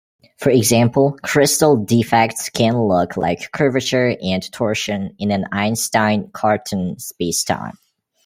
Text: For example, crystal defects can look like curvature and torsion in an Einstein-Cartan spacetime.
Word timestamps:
For 0.39 0.49
example, 0.49 1.15
crystal 1.21 1.77
defects 1.77 2.49
can 2.49 2.75
look 2.87 3.17
like 3.17 3.51
curvature 3.51 4.17
and 4.19 4.41
torsion 4.51 5.15
in 5.19 5.29
an 5.29 5.45
Einstein-Cartan 5.51 6.95
spacetime. 6.95 7.77